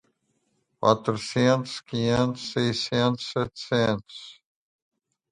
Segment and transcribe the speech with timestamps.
[0.79, 4.41] Quatrocentos, quinhentos, seiscentos, setecentos